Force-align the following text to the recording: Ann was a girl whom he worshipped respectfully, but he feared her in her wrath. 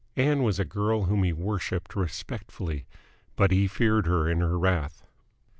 Ann 0.15 0.41
was 0.41 0.57
a 0.57 0.65
girl 0.65 1.03
whom 1.03 1.21
he 1.21 1.31
worshipped 1.31 1.95
respectfully, 1.95 2.87
but 3.35 3.51
he 3.51 3.67
feared 3.67 4.07
her 4.07 4.27
in 4.27 4.39
her 4.39 4.57
wrath. 4.57 5.03